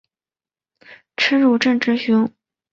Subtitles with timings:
[1.15, 2.33] 车汝震之兄。